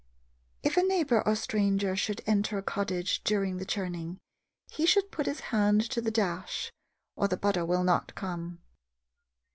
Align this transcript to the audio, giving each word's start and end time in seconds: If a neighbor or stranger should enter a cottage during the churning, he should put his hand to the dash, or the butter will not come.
If 0.63 0.77
a 0.77 0.81
neighbor 0.81 1.21
or 1.27 1.35
stranger 1.35 1.95
should 1.95 2.23
enter 2.25 2.57
a 2.57 2.63
cottage 2.63 3.23
during 3.23 3.57
the 3.57 3.65
churning, 3.67 4.17
he 4.71 4.87
should 4.87 5.11
put 5.11 5.27
his 5.27 5.41
hand 5.53 5.87
to 5.91 6.01
the 6.01 6.09
dash, 6.09 6.73
or 7.15 7.27
the 7.27 7.37
butter 7.37 7.63
will 7.63 7.83
not 7.83 8.15
come. 8.15 8.61